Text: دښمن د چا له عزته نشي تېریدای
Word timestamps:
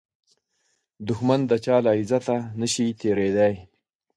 دښمن 1.07 1.39
د 1.49 1.51
چا 1.65 1.75
له 1.85 1.91
عزته 1.99 2.35
نشي 2.59 2.87
تېریدای 2.99 3.53